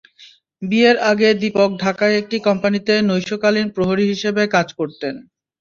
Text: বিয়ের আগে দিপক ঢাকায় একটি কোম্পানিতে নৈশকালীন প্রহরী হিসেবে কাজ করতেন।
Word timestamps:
বিয়ের 0.61 0.97
আগে 1.11 1.29
দিপক 1.41 1.69
ঢাকায় 1.83 2.15
একটি 2.21 2.37
কোম্পানিতে 2.47 2.93
নৈশকালীন 3.09 3.67
প্রহরী 3.75 4.05
হিসেবে 4.11 4.43
কাজ 4.55 4.67
করতেন। 4.79 5.15